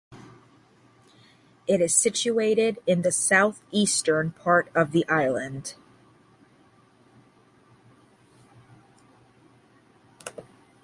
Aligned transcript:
It 1.67 1.79
is 1.79 1.93
situated 1.93 2.79
in 2.87 3.03
the 3.03 3.11
southeastern 3.11 4.31
part 4.31 4.71
of 4.73 4.93
the 4.93 5.07
island. 5.07 5.75